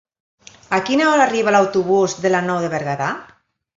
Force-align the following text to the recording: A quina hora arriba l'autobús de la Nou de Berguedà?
A 0.77 0.79
quina 0.87 1.09
hora 1.09 1.27
arriba 1.29 1.53
l'autobús 1.55 2.17
de 2.25 2.33
la 2.37 2.41
Nou 2.47 2.65
de 2.67 2.73
Berguedà? 2.77 3.11